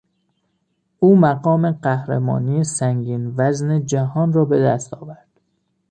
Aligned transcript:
او 0.99 1.15
مقام 1.15 1.71
قهرمانی 1.71 2.63
سنگین 2.63 3.33
وزن 3.37 3.85
جهان 3.85 4.33
را 4.33 4.45
به 4.45 4.59
دست 4.59 4.93
آورد. 4.93 5.29